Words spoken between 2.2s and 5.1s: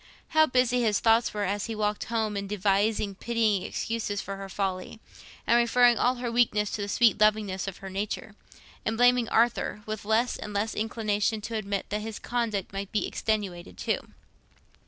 in devising pitying excuses for her folly,